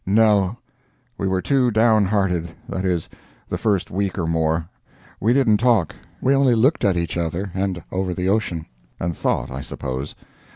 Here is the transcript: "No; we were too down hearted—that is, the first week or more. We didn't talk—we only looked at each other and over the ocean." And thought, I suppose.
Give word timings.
"No; 0.03 0.57
we 1.15 1.27
were 1.27 1.43
too 1.43 1.69
down 1.69 2.05
hearted—that 2.05 2.83
is, 2.83 3.07
the 3.49 3.57
first 3.59 3.91
week 3.91 4.17
or 4.17 4.25
more. 4.25 4.67
We 5.19 5.31
didn't 5.31 5.57
talk—we 5.57 6.33
only 6.33 6.55
looked 6.55 6.83
at 6.83 6.97
each 6.97 7.17
other 7.17 7.51
and 7.53 7.83
over 7.91 8.11
the 8.11 8.27
ocean." 8.27 8.65
And 8.99 9.15
thought, 9.15 9.51
I 9.51 9.61
suppose. 9.61 10.15